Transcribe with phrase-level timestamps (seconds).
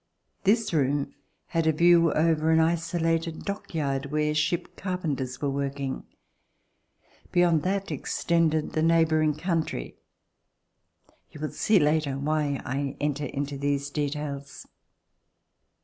[0.45, 1.13] This room
[1.49, 6.05] had a view over an isolated dock yard where ship carpenters were working.
[7.31, 9.97] Beyond that extended the neighboring country.
[11.31, 14.65] You will see later why I enter into these details.